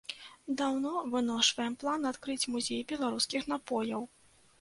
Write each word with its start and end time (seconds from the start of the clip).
Даўно 0.59 0.93
выношваем 1.15 1.75
план 1.83 2.07
адкрыць 2.11 2.49
музей 2.55 2.81
беларускіх 2.93 3.47
напояў. 3.53 4.01